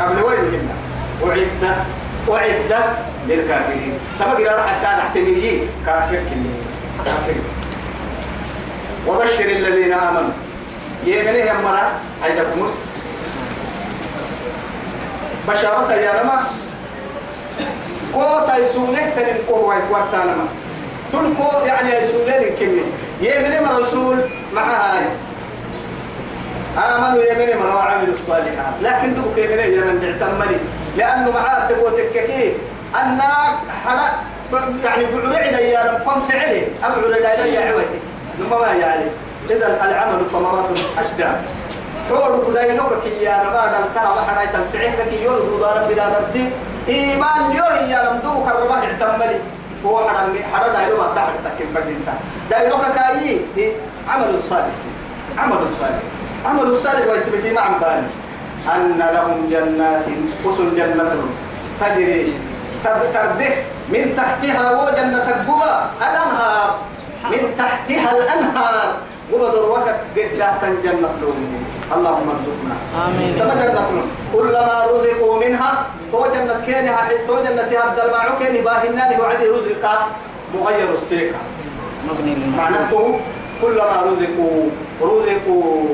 قبل 0.00 0.22
وين 0.22 0.38
أعدت 1.26 2.72
أعدت 2.72 2.96
للكافرين. 3.28 3.98
تبقى 4.20 4.44
قراءة 4.44 4.62
حتى 4.62 4.98
نحتمي 4.98 5.68
كافر 5.86 6.16
كله 6.16 6.54
كافر. 7.04 7.40
وبشر 9.06 9.44
الذين 9.44 9.92
آمنوا. 9.92 10.30
يمني 11.06 11.38
يا 11.38 11.52
مرا 11.52 11.92
هيدا 12.24 12.44
كمس 12.44 12.70
بشارة 15.48 15.92
يا 15.92 16.22
رما 16.22 16.46
كو 18.14 18.46
تايسونه 18.46 19.10
تنين 19.16 19.36
كو 19.48 19.68
واي 19.68 19.78
ورسانما 19.90 20.46
تلكو 21.12 21.66
يعني 21.66 21.94
يسولين 21.96 22.56
كمي 22.60 22.82
يمني 23.20 23.60
ما 23.60 23.78
رسول؟ 23.78 24.18
مع 24.54 24.62
هاي 24.62 25.04
آمنوا 26.78 27.22
يمني 27.22 27.54
ما 27.54 27.74
وعملوا 27.74 28.14
الصالحات. 28.14 28.74
لكن 28.82 29.14
دوك 29.14 29.38
يمني 29.38 29.76
يمن 29.76 29.96
اعتمني. 30.04 30.56
لأنه 30.96 31.30
معاه 31.30 31.68
تبغى 31.68 32.02
تككي 32.02 32.52
أنا 32.94 33.28
حنا 33.84 34.12
يعني 34.84 35.04
بعرعد 35.04 35.52
يا 35.52 35.80
رب 35.84 36.08
قم 36.08 36.20
فعله 36.20 36.66
أبعرد 36.84 37.46
يا 37.46 37.60
عوتي 37.70 38.00
لما 38.38 38.58
ما 38.58 38.72
يعني 38.72 39.04
إذا 39.50 39.66
العمل 39.84 40.26
ثمرات 40.26 40.64
أشبع. 40.98 41.30
حور 42.10 42.54
كي 43.04 43.24
يا 43.24 43.42
رب 43.42 43.54
أنا 43.54 44.14
ما 44.14 44.20
حدا 44.28 44.42
يتنفعه. 44.42 45.04
لك 45.04 45.12
يولد 45.22 45.60
دار 45.60 45.86
بلادتي 45.88 46.50
إيمان 46.88 47.52
يوه 47.52 47.80
يا 47.90 48.08
رب 48.08 48.22
دوك 48.22 48.48
الربع 48.48 48.74
اعتملي 48.74 49.38
هو 49.84 50.08
حدا 50.08 50.44
حدا 50.54 50.68
دايلو 50.72 50.96
ما 50.96 51.14
تحت 51.16 51.32
تكين 51.44 51.66
فردينتا. 51.74 52.14
دايلو 52.50 52.78
كاي 52.78 53.40
عمل 54.08 54.42
صالح. 54.42 54.76
عمل 55.38 55.58
صالح. 55.80 56.15
عمل 56.46 56.76
صالح 56.76 57.04
ويتبكي 57.10 57.50
مع 57.58 57.68
بالي 57.80 58.08
أن 58.74 58.98
لهم 59.14 59.38
جنات 59.50 60.06
قصل 60.44 60.76
جنة 60.76 61.10
تجري 61.80 62.32
تردح. 62.84 63.54
من 63.94 64.04
تحتها 64.16 64.64
وجنة 64.82 65.26
الجبا 65.34 65.74
الأنهار. 66.06 66.68
من 67.30 67.42
تحتها 67.58 68.10
الأنهار. 68.18 68.88
قبا 69.32 69.48
دروك 69.54 69.88
قد 70.62 70.74
جنة 70.84 71.12
لهم 71.22 71.64
اللهم 71.94 72.26
ارزقنا. 72.34 72.76
آمين. 73.04 73.30
جنة 73.38 73.62
لهم 73.74 73.96
كلما 74.34 74.76
رزقوا 74.90 75.34
منها 75.44 75.72
تو 76.12 76.26
جنة 76.34 76.54
كينها 76.66 77.00
تو 77.26 77.36
جنة 77.46 77.70
عبد 77.82 77.98
المعو 78.04 78.38
كيني 78.38 78.60
باهنان 78.66 79.10
وعدي 79.20 79.46
رزقا. 79.56 79.94
مغير 80.54 80.88
للمعلوم 80.98 82.56
معناته 82.58 83.20
كلما 83.62 83.96
رزقوا 84.08 84.60
رزقوا. 85.02 85.86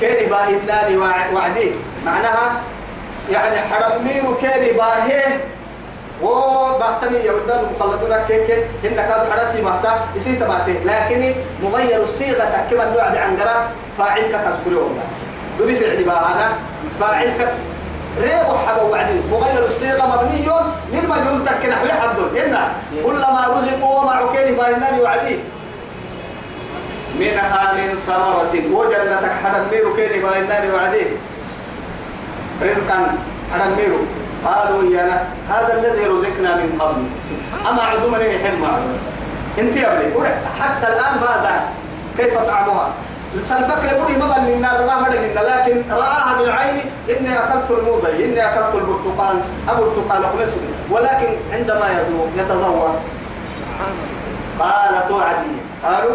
كان 0.00 0.30
باهناني 0.30 0.96
وعدي. 1.34 1.70
معناها 2.06 2.52
يعني 3.30 3.58
حرمير 3.60 4.24
كان 4.42 4.76
باهيه 4.76 5.44
وبهتمي 6.22 7.18
يودان 7.18 7.62
مخلدون 7.76 8.16
كيك 8.28 8.50
هن 8.84 8.96
كانوا 8.96 9.32
حراسي 9.32 9.62
بهتا 9.62 10.00
يصير 10.16 10.34
تبعته 10.40 10.76
لكن 10.84 11.34
مغير 11.62 12.02
الصيغة 12.02 12.66
كما 12.70 12.82
النوع 12.84 13.02
عن 13.02 13.36
قرا 13.36 13.68
فاعل 13.98 14.22
كذكره 14.22 14.78
والله. 14.82 15.06
دبي 15.60 15.76
فعل 15.76 16.04
باهنا 16.04 16.48
فاعل 17.00 17.28
ك 17.38 17.40
ريب 18.20 18.48
حبا 18.66 18.82
وعدي. 18.82 19.20
مغير 19.30 19.64
الصيغة 19.66 20.06
مبني 20.06 20.48
للمجهول 20.92 21.44
تكن 21.46 21.70
نحو 21.70 21.86
حد 21.86 22.18
هنا 22.36 22.68
كلما 23.04 23.46
رزقوا 23.54 24.00
ومع 24.00 24.32
كان 24.34 24.54
باهناني 24.54 25.00
وعدي. 25.00 25.38
منها 27.20 27.72
من 27.72 27.88
ثمرة. 28.06 28.54
وجنتك 28.72 29.32
حدا 29.44 29.60
ميرو 29.72 29.96
كيني 29.96 30.18
با 30.22 30.38
النار 30.38 30.74
وعديه 30.74 31.10
رزقا 32.62 32.98
حدا 33.52 33.66
ميرو. 33.76 33.98
قالوا 34.44 34.82
يا 34.92 35.26
هذا 35.50 35.72
الذي 35.78 36.04
رزقنا 36.04 36.56
من 36.56 36.78
قبل. 36.80 37.02
أما 37.68 37.82
عدو 37.82 38.08
من 38.10 38.20
يحب 38.20 38.60
بس 38.90 39.00
انت 39.58 39.76
يا 39.76 39.92
ابني 39.92 40.28
حتى 40.60 40.86
الآن 40.92 41.14
ماذا؟ 41.20 41.68
كيف 42.18 42.38
طعمها؟ 42.38 42.88
سلفك 43.42 43.82
لبري 43.84 44.16
ما 44.16 44.26
بل 44.26 44.82
ربا 44.82 44.94
مدى 45.00 45.18
لنا 45.18 45.40
لكن 45.40 45.82
رآها 45.90 46.38
بالعين 46.38 46.80
إني 47.10 47.38
أكلت 47.38 47.70
الموزي 47.70 48.24
إني 48.24 48.40
أكلت 48.48 48.74
البرتقال. 48.74 49.36
أبو 49.68 49.82
البرتقال 49.84 50.22
خلص. 50.22 50.52
ولكن 50.90 51.28
عندما 51.52 51.86
يذوق 51.96 52.28
يتذوق. 52.36 52.96
قال 54.58 55.08
توعدي. 55.08 55.56
قالوا 55.84 56.14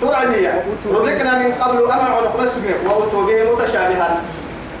توعدي 0.00 0.48
رزقنا 0.90 1.38
من 1.38 1.52
قبل 1.60 1.90
أمر 1.90 2.10
ونخلص 2.16 2.56
منه 2.56 2.92
وأتوا 2.92 3.26
به 3.26 3.52
متشابها 3.52 4.20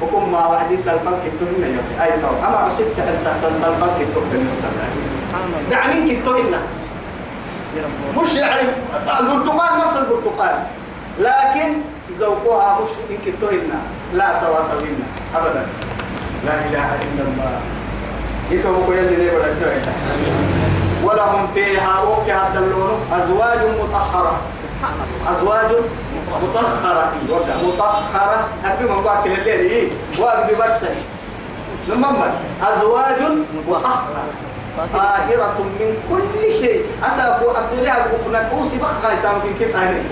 وكم 0.02 0.32
ما 0.32 0.46
وعدي 0.46 0.76
سلفان 0.76 1.16
كتوهن 1.24 1.62
يا 1.98 2.04
أي 2.04 2.10
قوم 2.10 2.44
أما 2.46 2.56
عصبت 2.56 2.96
هل 2.98 3.16
تحت 3.24 3.52
سلفان 3.52 3.90
كتوهن 4.00 4.46
دعمين 5.70 6.20
كتوهن 6.20 6.54
مش 8.16 8.34
يعني 8.34 8.68
البرتقال 9.20 9.78
نفس 9.78 9.96
البرتقال. 9.96 10.56
لكن 11.18 11.68
ذوقها 12.20 12.78
مش 12.80 12.90
في 13.08 13.30
كتوهن 13.30 13.70
لا 14.14 14.40
سوا 14.40 14.68
سوينا 14.68 15.06
أبدا. 15.34 15.66
لا 16.46 16.54
إله 16.54 16.88
إلا 17.02 17.22
الله. 17.22 17.60
يتوبوا 18.50 18.94
يلي 18.94 19.16
لي 19.16 19.36
ولا 19.36 19.54
سوى 19.54 19.72
ولهم 21.04 21.48
فيها 21.54 22.04
أوكي 22.06 22.32
هذا 22.32 22.58
اللون. 22.58 23.00
أزواج 23.12 23.58
مطهرة. 23.82 24.40
أزواج 25.36 25.70
مطهرة. 26.42 27.12
مطهرة. 27.64 28.48
أبي 28.64 28.84
من 29.24 29.32
الليل 29.32 29.60
إيه؟ 29.60 29.88
وأبي 30.18 30.54
برسل 30.54 30.94
لما 31.88 32.30
أزواج 32.62 33.20
مطهرة. 33.68 34.24
طاهرة 34.94 35.58
من 35.80 35.90
كل 36.10 36.52
شيء. 36.52 36.84
أسأكو 37.04 37.50
الدنيا 37.50 37.94
بكنا 38.12 38.48
كوسي 38.48 38.76
بخا 38.78 39.12
يتامكن 39.12 39.54
كي 39.58 39.72
طاهرة 39.72 40.02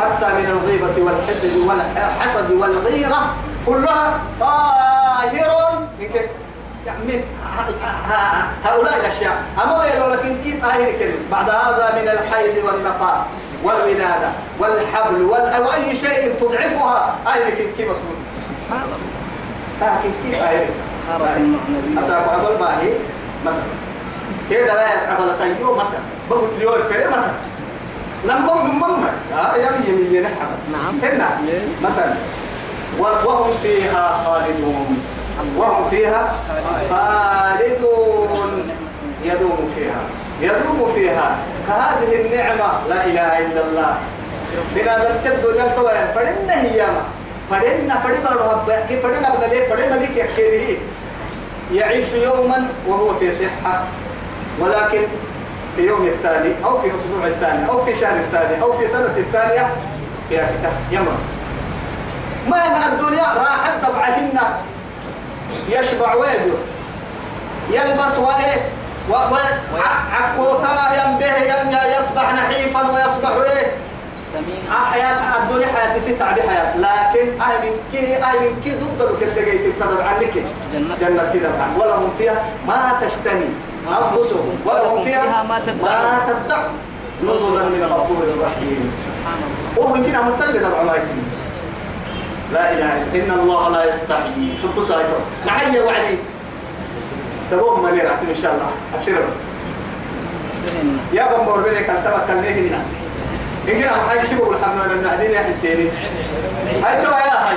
حتى 0.00 0.26
من 0.26 0.46
الغيبة 0.50 1.04
والحسد 1.04 1.56
والحسد 1.56 2.50
والغيرة 2.50 3.34
كلها 3.66 4.20
طاهر 4.40 5.80
من 6.00 6.06
كيف 6.08 6.30
من 6.86 7.22
هؤلاء 8.64 9.00
الأشياء. 9.00 9.42
أما 9.64 9.84
يقول 9.84 10.12
لكن 10.12 10.42
كيف 10.44 10.62
طاهر 10.62 10.92
بعد 11.30 11.50
هذا 11.50 12.02
من 12.02 12.08
الحيض 12.08 12.64
والنفاق 12.64 13.26
والولادة 13.64 14.30
والحبل 14.58 15.22
وأي 15.22 15.96
شيء 15.96 16.34
تضعفها. 16.40 17.16
أي 17.34 17.44
لكن 17.44 17.64
كيف 17.76 17.90
مصمود 17.90 18.16
لكن 19.82 20.10
كيف؟ 20.22 20.38
طاهر 20.38 21.38
أسأل 21.98 22.28
عبل 22.28 22.56
باهي 22.56 22.92
مثلا. 23.44 23.74
كده 24.50 24.74
لا 24.74 25.12
عبل 25.12 25.30
قيو 25.30 25.74
مثلا. 25.74 26.00
بقول 26.30 26.48
اليوم 26.58 26.74
فريق 26.90 27.08
مثلا. 27.08 27.32
لم 28.24 28.46
بم 28.46 28.66
من 28.66 28.80
بم 28.80 29.06
يا 29.32 29.54
يمي 29.56 30.06
يمي 30.06 30.20
نحن 30.20 30.36
نعم. 30.72 30.98
هنا 31.02 31.28
مثلا. 31.82 32.14
وهم 32.98 33.54
فيها 33.62 34.24
خالدون. 34.24 35.02
وهم 35.56 35.90
فيها 35.90 36.34
خالدون. 36.90 38.68
يدوم 39.24 39.72
فيها. 39.76 40.23
يدوم 40.44 40.92
فيها. 40.94 41.36
كهذه 41.68 42.10
النعمة 42.20 42.68
لا 42.88 43.04
إله 43.04 43.38
إلا 43.38 43.60
الله. 43.66 43.92
من 44.76 44.88
هذا 44.88 45.10
التبدو 45.10 45.50
نلتوى 45.50 45.92
فرنا 46.14 46.62
هي 46.62 46.86
فرنا 47.50 47.94
فرنا 48.00 48.30
رهب 48.30 48.66
فرنا 49.02 49.28
ابن 49.34 49.50
ليه 49.50 49.68
فرنا 49.68 49.94
ليك 49.94 50.16
يحكيه 50.16 50.78
يعيش 51.72 52.12
يوما 52.12 52.68
وهو 52.88 53.14
في 53.14 53.32
صحة. 53.32 53.82
ولكن 54.60 55.02
في 55.76 55.82
يوم 55.86 56.06
الثاني 56.06 56.54
أو 56.64 56.78
في 56.80 56.86
أسبوع 56.86 57.26
الثاني 57.26 57.68
أو 57.68 57.84
في 57.84 58.00
شهر 58.00 58.16
الثاني 58.16 58.62
أو 58.62 58.72
في 58.78 58.88
سنة 58.88 59.14
الثانية 59.16 59.70
يمرض 60.90 61.18
ما 62.48 62.86
الدنيا 62.92 63.22
راحت 63.22 63.84
طبعهن 63.86 64.38
يشبع 65.68 66.14
ويبيض 66.14 66.58
يلبس 67.70 68.18
وإيه؟ 68.18 68.60
وعكوتا 69.10 70.74
ينبه 70.98 71.34
يصبح 71.98 72.34
نحيفا 72.34 72.90
ويصبح 72.90 73.30
إيه؟ 73.30 73.72
سمين. 74.32 74.62
حياة 74.92 75.42
الدنيا 75.42 75.66
حياة 75.66 75.98
ستة 75.98 76.24
بحياة 76.24 76.76
لكن 76.76 77.40
أهل 77.40 77.56
من 77.62 77.74
كي 77.92 78.16
أهل 78.22 78.40
من 78.40 78.60
كي 78.64 78.70
ضد 78.70 79.00
الكل 79.02 79.44
جيت 79.44 79.64
تدب 79.80 80.00
عنك 80.00 80.34
جنة. 81.00 81.22
تدب 81.32 81.52
عن. 81.60 81.76
ولهم 81.80 82.10
فيها 82.18 82.44
ما 82.66 82.92
تشتهي 83.00 83.48
أنفسهم. 83.88 84.58
ولهم 84.66 85.04
فيها 85.04 85.42
ما 85.42 85.60
تدع. 85.66 86.62
نزلا 87.22 87.62
من 87.64 87.82
غفور 87.84 88.26
رحيم 88.42 88.92
سبحان 89.04 89.38
الله 89.44 89.86
وهو 89.86 89.96
يمكن 89.96 90.26
مسلي 90.26 90.58
طبعا 90.58 90.82
ما 90.82 90.94
يمكن 90.94 91.22
لا 92.52 92.72
إله 92.72 93.02
إلا 93.02 93.24
إن 93.24 93.40
الله 93.40 93.68
لا 93.68 93.84
يستحيي 93.84 94.48
شوفوا 94.62 94.82
سايكو 94.82 95.18
معي 95.46 95.80
وعدي. 95.80 96.18
تبوهم 97.50 97.82
من 97.82 97.98
يرعتم 97.98 98.28
إن 98.28 98.42
شاء 98.42 98.54
الله. 98.54 98.70
أبشر 98.94 99.12
بس. 99.12 99.34
يا 101.12 101.24
بمر 101.24 101.60
بينك 101.60 101.90
أن 101.90 102.02
تبقى 102.04 102.42
ليهن 102.42 102.82
إن 103.68 103.82
كنا 103.82 104.08
حاجة 104.08 104.20
كيف 104.20 104.40
أقول 104.40 104.56
حمنا 104.64 104.84
أن 104.84 105.02
نعدين 105.02 105.30
يا 105.30 105.38
حتيني 105.38 105.88
هاي 106.84 107.04
توا 107.04 107.18
يا 107.18 107.48
هاي. 107.48 107.56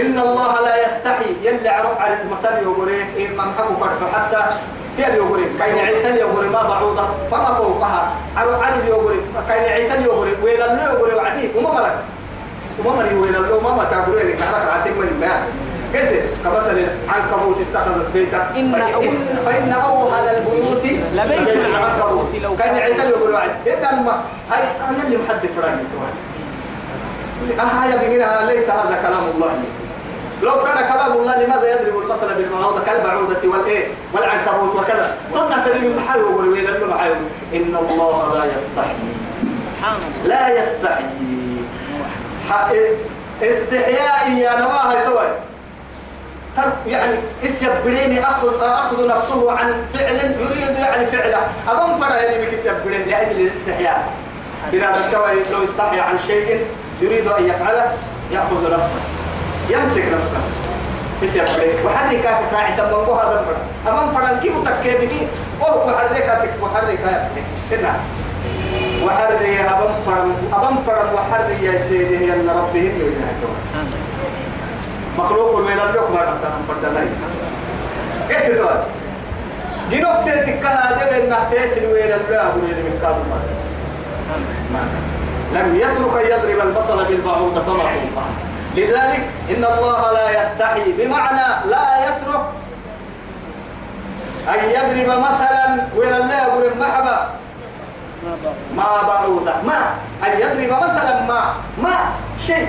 إن 0.00 0.18
الله 0.18 0.60
لا 0.60 0.86
يستحي 0.86 1.30
يلي 1.42 1.68
عرب 1.68 1.98
على 2.00 2.22
المسال 2.22 2.62
يقولي 2.62 3.02
إيه 3.16 3.36
ما 3.36 3.44
محبو 3.44 3.74
كرب 3.74 4.08
حتى 4.14 4.56
تيال 4.96 5.14
يقولي 5.14 5.44
كاين 5.58 5.78
عيتل 5.78 6.16
يقولي 6.16 6.48
ما 6.48 6.62
بعوضة 6.62 7.08
فما 7.30 7.54
فوقها. 7.54 8.12
عرب 8.36 8.62
على 8.62 8.88
يقولي 8.88 9.18
كاين 9.48 9.72
عيتل 9.72 10.02
يقولي 10.02 10.32
ويلا 10.42 10.72
اللي 10.72 10.82
يقولي 10.82 11.14
وعدي. 11.14 11.50
وما 11.56 11.72
مرك 11.74 11.96
وما 12.78 12.96
مري 12.96 13.14
ويلا 13.14 13.38
اللي 13.38 13.60
ما 13.64 13.74
ما 13.76 13.84
تقولي 13.84 14.22
لك 14.22 14.40
نحرك 14.40 14.68
عاتم 14.72 14.92
من 14.98 15.08
الماء 15.08 15.42
قلت 15.94 16.22
كمثل 16.44 16.86
عنكبوت 17.08 17.56
اتخذت 17.60 18.06
بيتا 18.14 18.50
إن 18.56 18.72
فإن, 18.72 19.36
فإن 19.44 19.72
أوهن 19.72 20.28
البيوت 20.36 20.84
لبيت 21.14 21.56
العنكبوت 21.56 22.26
كان 22.42 22.56
كان- 22.58 22.74
عيتل 22.74 23.08
يقولي 23.10 23.32
وعدي 23.34 23.52
إذا 23.66 23.90
ما 23.92 24.22
هاي 24.50 24.62
أنا 24.88 25.02
اللي 25.06 25.16
محدد 25.16 25.48
فراني 25.60 25.82
آه 27.60 28.08
بينها 28.08 28.44
ليس 28.52 28.70
هذا 28.70 28.98
كلام 29.02 29.22
الله. 29.34 29.50
لو 30.42 30.54
كان 30.64 30.88
كلام 30.92 31.12
الله 31.12 31.36
لماذا 31.44 31.70
يضرب 31.80 32.02
المثل 32.02 32.34
بالمعوضة 32.34 32.80
كالبعوضة 32.86 33.48
والإيه؟ 33.48 33.86
والعنكبوت 34.12 34.74
وكذا. 34.76 35.16
طلنا 35.34 35.66
تبين 35.66 35.84
المحل 35.84 36.22
وقول 36.22 36.48
وين 36.48 36.66
إن 37.54 37.76
الله 37.90 38.34
لا 38.34 38.54
يستحي. 38.54 38.94
لا 40.24 40.58
يستحي. 40.60 41.04
استحيائي 43.42 44.42
ما 44.64 44.92
هي 44.92 45.04
توي. 45.06 45.26
يعني 46.86 47.14
اسيبريني 47.44 48.22
اخذ 48.22 48.62
أخذ 48.62 49.08
نفسه 49.08 49.52
عن 49.52 49.72
فعل 49.94 50.16
يريد 50.16 50.76
يعني 50.76 51.06
فعله. 51.06 51.38
ابن 51.68 52.00
فرع 52.00 52.16
يعني 52.16 52.46
بك 52.46 52.54
اسيبريني 52.54 53.04
لأجل 53.04 53.40
الاستحياء. 53.40 54.08
إذا 54.72 54.96
التوي 54.96 55.52
لو 55.52 55.64
استحيا 55.64 56.02
عن 56.02 56.18
شيء 56.26 56.66
يريد 57.00 57.28
أن 57.28 57.46
يفعله 57.46 57.92
يأخذ 58.32 58.72
نفسه 58.72 59.00
يمسك 59.70 60.04
نفسه. 60.12 60.40
اسيبريني 61.24 61.84
وحرك 61.86 62.38
راعي 62.52 62.72
سببه 62.72 63.22
هذا 63.22 63.40
الفرع 63.40 63.96
ابن 63.98 64.12
فرع 64.14 64.38
كيف 64.42 64.52
تكيبك 64.68 65.12
وهو 65.60 65.86
محركاتك 65.86 66.50
محركاتك 66.62 67.42
هنا 67.72 67.94
وحري 69.04 69.60
أبم 69.60 69.94
فرم 70.06 70.34
أبم 70.52 70.76
فرم 70.86 71.14
وحري 71.14 71.64
يا 71.66 71.78
سيدي 71.78 72.32
أن 72.32 72.48
ربهم 72.48 73.00
يريد 73.00 73.22
مخلوق 75.18 75.56
من 75.60 75.80
اللوك 75.88 76.10
ما 76.10 76.20
رحتنا 76.20 76.58
فردنا 76.68 77.06
كيف 78.28 78.58
تقول 78.58 78.78
جنوب 79.90 80.24
تيتك 80.24 80.60
كهذا 80.60 81.10
بين 81.10 81.30
نحتيت 81.30 81.78
الويل 81.78 82.12
اللي 82.12 82.36
أقول 82.38 82.62
من 82.62 82.98
كادو 83.02 83.22
ما 83.30 84.84
لم 85.54 85.76
يترك 85.76 86.30
يضرب 86.30 86.68
المثل 86.68 87.04
بالبعوض 87.08 87.58
فما 87.66 87.90
لذلك 88.76 89.28
إن 89.50 89.64
الله 89.64 90.12
لا 90.12 90.40
يستحي 90.40 90.92
بمعنى 90.92 91.66
لا 91.70 91.86
يترك 92.06 92.44
أن 94.48 94.70
يضرب 94.70 95.18
مثلا 95.18 95.86
ويل 95.96 96.12
اللي 96.12 96.34
أقول 96.34 96.64
المحبة 96.72 97.18
ما 98.76 99.02
بعوضة. 99.08 99.52
ما؟ 99.66 99.94
أن 100.26 100.40
يضرب 100.40 100.82
مثلا 100.82 101.22
ما. 101.22 101.54
ما؟ 101.82 101.96
شيء. 102.40 102.68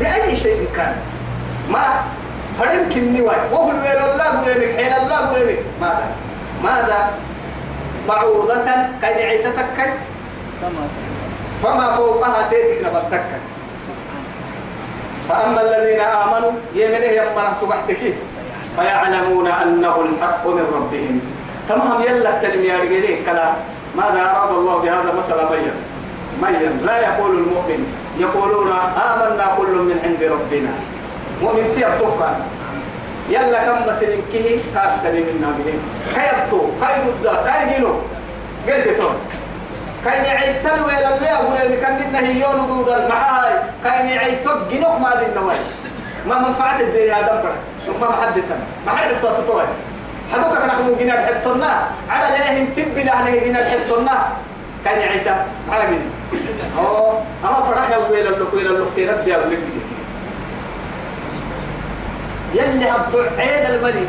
بأي 0.00 0.36
شيء 0.36 0.68
كان. 0.76 0.96
ما 1.70 2.04
فريمكن 2.58 3.12
نواي 3.16 3.36
وهو 3.52 3.70
الويل 3.70 3.98
الله 3.98 4.42
بريمك 4.42 4.76
حين 4.76 4.92
الله 4.92 5.30
بريمك 5.30 5.58
ماذا؟ 5.80 6.06
ماذا؟ 6.64 7.10
بعوضة 8.08 8.68
عيتتك. 9.02 9.78
كما 10.60 10.84
فما 11.62 11.96
فوقها 11.96 12.48
تيتك 12.50 12.86
نبتك. 12.86 13.30
فأما 15.28 15.60
الذين 15.60 16.00
آمنوا 16.00 16.52
يمنه 16.74 17.10
يمرت 17.18 17.60
تحتك 17.70 18.02
فيعلمون 18.76 19.46
أنه 19.46 19.96
الحق 20.00 20.46
من 20.46 20.66
ربهم. 20.74 21.20
تمام 21.68 22.02
يلا 22.02 22.30
تلمي 22.42 22.72
رجلين 22.72 23.24
كلام 23.24 23.54
ماذا 23.96 24.22
أراد 24.30 24.52
الله 24.52 24.76
بهذا 24.78 25.10
مثلا 25.18 25.44
بين 25.50 25.72
بين 26.42 26.86
لا 26.86 26.96
يقول 27.00 27.30
المؤمن 27.38 27.80
يقولون 28.18 28.70
آمنا 29.08 29.46
كل 29.58 29.72
من 29.88 29.98
عند 30.04 30.22
ربنا. 30.22 30.91
مؤمن 31.42 31.72
تيبتوك 31.76 32.20
يلا 33.30 33.58
كم 33.66 33.84
تلنكه 34.00 34.60
كاكتني 34.74 35.20
منا 35.20 35.48
بهم 35.58 35.80
كيبتو 36.14 36.60
كاي 36.80 36.94
ضد 37.06 37.26
كاي 37.46 37.78
جنو. 37.78 37.94
قلت 38.68 38.88
تون 38.98 39.14
كاين 40.04 40.24
يعيتل 40.24 40.82
ويلا 40.86 41.16
اللي 41.16 41.30
أقول 41.32 41.56
اللي 41.56 41.76
كان 41.76 41.92
إنه 41.92 42.28
يون 42.28 42.66
دودا 42.68 43.08
معاي 43.08 43.54
كاين 43.84 44.08
يعيتل 44.08 44.56
جنوك 44.72 45.00
ما 45.00 45.14
دي 45.18 45.26
النواي 45.26 45.56
ما 46.28 46.38
منفعة 46.38 46.80
الدنيا 46.80 47.18
آدم 47.20 47.42
برا. 47.42 47.56
ما 48.00 48.16
حد 48.22 48.34
تنا 48.34 48.66
ما 48.86 48.92
حد 48.92 49.10
تطوع 49.22 49.64
حدوك 50.32 50.58
كنا 50.58 50.74
خمو 50.74 50.94
جنا 51.00 51.12
حتنا 51.26 51.88
على 52.10 52.26
لا 52.38 52.52
هنتب 52.52 52.94
بلا 52.94 53.14
هنا 53.22 53.36
جنا 53.36 53.64
حتنا 53.70 54.28
كان 54.84 55.00
يعيتل 55.00 55.34
على 55.70 55.84
جن 55.90 56.00
أو 56.78 57.12
أما 57.44 57.60
فرح 57.66 57.90
يا 57.90 57.96
ويلا 57.96 58.30
اللي 58.30 58.44
ويلا 58.52 58.70
اللي 58.70 58.84
كتير 58.92 59.14
بدي 59.14 59.34
أقول 59.34 59.52
لك. 59.52 59.58
يلي 62.54 62.90
أبطع 62.90 63.24
عيد 63.38 63.70
الملك. 63.70 64.08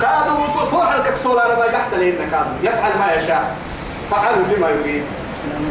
كادوا 0.00 0.66
فوح 0.70 0.94
الكسول 0.94 1.38
أنا 1.38 1.58
ما 1.58 1.64
يحصل 1.64 2.00
إنك 2.00 2.30
كادوا 2.30 2.52
يفعل 2.62 2.98
ما 2.98 3.12
يشاء. 3.12 3.56
فعلوا 4.10 4.44
بما 4.50 4.68
يريد. 4.68 5.04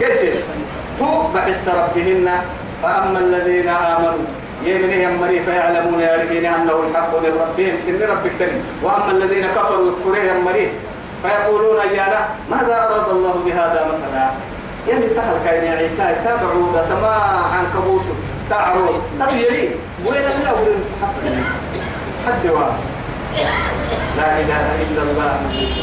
قلت 0.01 0.43
تو 0.99 1.27
بحس 1.35 1.67
ربهن. 1.67 2.29
فأما 2.83 3.19
الذين 3.19 3.67
آمنوا 3.67 4.25
يمن 4.63 4.91
يمري 4.91 5.39
فيعلمون 5.39 5.99
يرجين 5.99 6.45
أنه 6.45 6.83
الحق 6.89 7.19
من 7.19 7.41
ربهم. 7.41 7.77
سن 7.85 8.01
ربك 8.11 8.31
تني 8.39 8.61
وأما 8.83 9.11
الذين 9.11 9.47
كفروا 9.47 9.91
يكفرون 9.91 10.17
يمري 10.17 10.71
فيقولون 11.23 11.77
يانا 11.91 12.27
ماذا 12.51 12.75
أراد 12.83 13.09
الله 13.09 13.43
بهذا 13.45 13.91
مثلا؟ 13.91 14.29
يلي 14.87 15.07
تهل 15.15 15.35
كاين 15.45 15.63
يعني 15.63 15.87
تابعوا 16.25 16.71
ما 17.01 17.15
عنكبوت 17.53 18.05
تعرض. 18.49 19.01
طب 19.19 19.35
يلي 19.35 19.69
وين 20.05 20.21
لا 20.43 20.51
وين 20.51 20.83
حد 22.29 22.45
لا 24.17 24.39
إله 24.41 24.65
إلا 24.85 25.01
الله. 25.01 25.33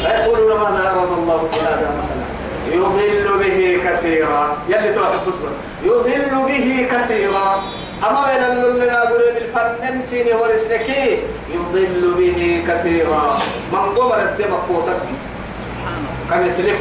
فيقولون 0.03 0.59
ماذا 0.61 0.83
أراد 0.91 1.11
الله 1.17 1.49
بهذا 1.51 1.87
مثلا؟ 1.99 2.27
يضل 2.71 3.27
به 3.43 3.59
كثيرا. 3.85 4.57
يلي 4.69 4.93
توحد 4.93 5.19
بصبر 5.27 5.51
يضل 5.83 6.33
به 6.47 6.87
كثيرا. 6.91 7.63
أما 8.07 8.19
بين 8.25 8.43
اللي 8.43 8.85
نقول 8.91 9.21
بالفنن 9.35 10.05
سيني 10.05 10.33
ورسنكي 10.33 11.19
يضل 11.53 12.13
به 12.17 12.63
كثيرا. 12.67 13.37
من 13.71 13.85
قمر 13.97 14.19
الدم 14.23 14.53
قوتك. 14.69 15.01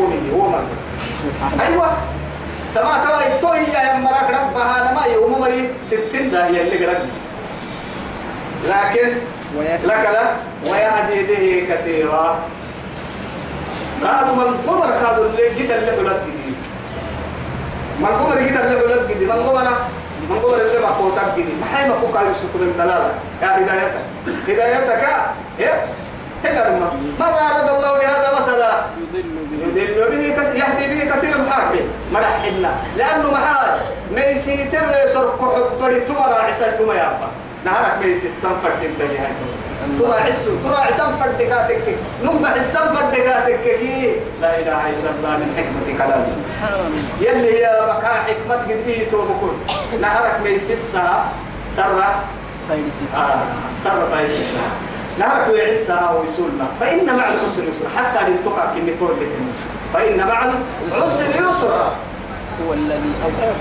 مني؟ 0.00 0.32
هو 0.32 0.48
مركز 0.48 0.80
أيوة. 1.60 1.92
تما 2.74 2.94
تما 3.04 3.20
يتوي 3.26 3.58
يا 3.58 3.98
مرك 3.98 4.28
ربها. 4.30 4.92
نما 4.92 5.06
يوم 5.14 5.40
مري 5.40 5.70
ستين 5.86 6.30
ده 6.30 6.46
هي 6.46 6.60
اللي 6.62 6.86
قرق 6.86 7.06
لكن 8.64 9.08
لك 9.84 10.04
لا. 10.12 10.24
ويهدي 10.70 11.22
به 11.22 11.74
كثيرا. 11.74 12.38
قالوا 14.04 14.34
من 14.36 14.58
قمر 14.66 14.92
قالوا 15.06 15.26
اللي 15.26 15.54
جيت 15.54 15.70
اللي 15.70 15.90
بلد 15.90 16.20
جديد. 16.26 16.56
من 18.00 18.06
قمر 18.06 18.38
جيت 18.38 18.56
اللي 18.56 18.76
بلد 18.80 19.10
جديد. 19.10 19.28
من 19.28 19.32
قمر 19.32 19.68
من 20.30 20.38
قمر 20.38 20.54
اللي 20.54 20.78
ما 20.78 20.92
فوتك 20.92 21.32
جديد. 21.36 21.60
ما 21.60 21.66
حي 21.66 21.88
ما 21.88 21.94
فوق 21.94 22.16
على 22.16 22.30
السكون 22.30 22.60
الدلالة 22.60 23.12
يا 23.42 23.56
هدايتك. 23.56 24.04
هدايتك. 24.48 25.08
إيه 25.60 25.84
هنا 26.44 26.68
النص 26.68 26.92
ماذا 27.20 27.40
أراد 27.50 27.68
الله 27.68 27.98
بهذا 27.98 28.40
مثلا؟ 28.40 28.84
يدل 29.76 30.10
به 30.10 30.42
كس... 30.42 30.46
يهدي 30.46 30.94
به 30.94 31.14
كثير 31.14 31.38
من 31.38 31.50
حربه 31.50 31.80
مرحنا 32.12 32.74
لأنه 32.96 33.30
محال 33.30 33.78
ميسي 34.14 34.64
تبي 34.64 35.12
سرق 35.12 35.40
حبري 35.80 36.00
تمرا 36.00 36.34
عسى 36.42 36.64
تما 36.78 36.94
يابا. 36.94 37.28
نهارك 37.64 38.06
ميسي 38.06 38.26
السنفر 38.26 38.72
انت 38.82 39.00
جهاي 39.12 39.32
ترى 39.98 40.20
عسو 40.20 40.50
ترى 40.64 40.76
عسن 40.76 41.16
فردكاتك 41.20 41.96
نمبح 42.24 42.52
السن 42.54 42.94
فردكاتك 42.94 43.60
كي. 43.64 44.16
لا 44.42 44.58
إله 44.58 44.90
إلا 44.90 45.10
الله 45.10 45.36
من 45.36 45.48
حكمة 45.56 46.04
الله 46.04 46.26
يلي 47.20 47.58
هي 47.58 47.66
بكا 47.88 48.08
حكمة 48.08 48.54
قد 48.54 48.86
به 48.86 49.06
توبكون 49.10 49.54
نهارك 50.00 50.40
سرع 51.76 52.14
خير 52.68 52.84
سيسا 53.00 53.18
آه 53.18 53.42
سر 53.84 54.06
فايدة 54.12 54.34
نهارك 55.18 55.48
ويعسها 55.48 56.10
ويسولنا. 56.10 56.66
فإن 56.80 57.06
مع 57.06 57.24
العسر 57.28 57.62
يسرا. 57.62 57.88
حتى 57.96 58.30
لنتقى 58.30 58.68
كني 58.74 58.94
تولد 59.00 59.32
فإن 59.94 60.18
مع 60.26 60.44
العسر 60.88 61.24
يسرا. 61.50 61.92
هو 62.66 62.72
الذي 62.72 63.12
أوحى 63.24 63.52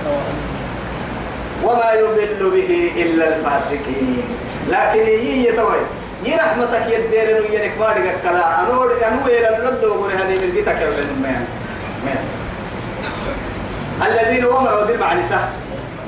وما 1.66 1.94
يضل 1.94 2.50
به 2.50 2.92
إلا 2.96 3.26
الفاسقين. 3.28 4.24
لكن 4.70 5.00
يي 5.00 5.46
يتوي 5.48 5.82
يي 6.26 6.36
رحمتك 6.36 6.86
يدير 6.90 7.38
إنه 7.38 7.46
ينك 7.56 7.72
دقك 7.80 8.16
كلا؟ 8.24 8.62
أنو 8.62 8.84
أنو 8.84 9.26
إلى 9.26 9.58
اللندو 9.58 9.94
غرهني 9.94 10.36
من 10.38 10.52
بيتك 10.52 10.82
يا 10.82 10.88
ولد 10.88 11.10
الذين 14.08 14.46
هم 14.46 14.68
ودي 14.82 14.98
مع 14.98 15.14
نساء 15.14 15.50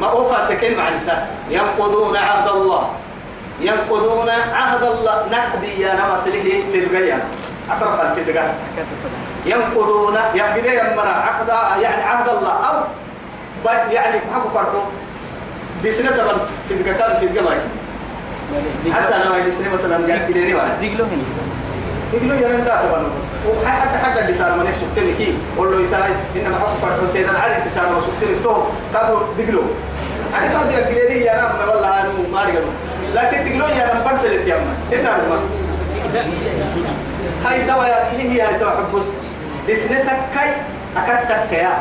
ما 0.01 0.07
هو 0.07 0.29
فاسقين 0.29 0.77
مع 0.77 0.89
نساء 0.89 1.29
ينقضون 1.49 2.17
عهد 2.17 2.47
الله. 2.47 2.89
ينقضون 3.61 4.29
عهد 4.29 4.83
الله. 4.83 5.25
نقدي 5.31 5.81
يا 5.81 5.93
نمسله 5.93 6.63
في 6.71 6.77
القيام 6.79 7.21
عفرف 7.69 8.13
في 8.13 8.21
القيام 8.21 8.53
ينقضون 9.45 10.17
يفقد 10.33 10.65
يمرا 10.65 11.09
عقد 11.09 11.49
يعني 11.81 12.03
عهد 12.03 12.29
الله. 12.29 12.51
أو 12.51 12.75
يعني 13.91 14.19
حكوا 14.33 14.51
فرقوا 14.53 14.85
بسنة 15.86 16.12
طبعا 16.12 16.38
في 16.67 16.74
القتال 16.74 17.17
في 17.19 17.25
القبائل 17.25 17.62
حتى 18.93 19.15
أنا 19.15 19.29
ما 19.29 19.38
يسني 19.38 19.69
مثلا 19.69 20.07
قاعد 20.07 20.31
كده 20.31 20.39
ديقلو 20.81 21.03
هنا 21.05 21.48
يقولوا 22.13 22.36
يا 22.36 22.48
من 22.48 22.63
ذات 22.65 22.86
بنو 22.86 23.07
بس 23.17 23.25
وحتى 23.63 23.98
حتى 23.98 24.19
اللي 24.19 24.34
صار 24.34 24.51
من 24.57 24.74
سكتني 24.81 25.13
كي 25.13 25.34
قول 25.57 25.72
له 25.72 25.81
يتاي 25.81 26.12
إنما 26.36 26.55
حكوا 26.60 26.79
فرقوا 26.81 27.07
سيدنا 27.07 27.39
علي 27.39 27.57
اللي 27.57 27.69
صار 27.69 27.84
من 27.89 28.01
سكتني 28.01 28.43
تو 28.43 28.63
كانوا 28.93 29.19
يقولوا 29.39 29.63
أنا 30.38 30.46
يقولوا 30.46 31.10
لي 31.10 31.22
يا 31.25 31.36
نام 31.36 31.69
والله 31.69 32.01
أنا 32.01 32.10
ما 32.34 32.39
أقدر 32.39 32.62
لكن 33.15 33.50
تقولوا 33.50 33.67
يا 33.67 33.93
نام 33.93 34.03
برسلت 34.05 34.48
يا 34.48 34.55
أما 34.55 34.74
إنت 34.93 35.05
أرمى 35.07 35.39
هاي 37.46 37.65
توا 37.65 37.86
يا 37.86 38.03
سليه 38.03 38.48
هاي 38.48 38.60
توا 38.60 38.69
حبس 38.69 39.05
لسنتك 39.69 40.19
كي 40.34 40.50
أكدتك 40.98 41.51
يا 41.53 41.77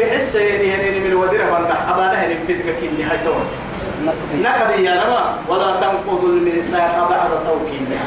بحس 0.00 0.34
يعني 0.34 0.68
يعني 0.68 1.00
من 1.00 1.06
الوديرة 1.06 1.44
بندح 1.44 1.88
أبانا 1.88 2.26
هني 2.26 2.36
في 2.46 2.54
كيني 2.80 3.04
هاي 3.04 3.18
توا 3.24 3.34
نقضي. 4.42 4.84
يا 4.84 4.94
نما 4.94 5.36
ولا 5.48 5.80
تنقضوا 5.80 6.28
الميثاق 6.28 7.08
بعد 7.10 7.30
توكيدها. 7.46 8.06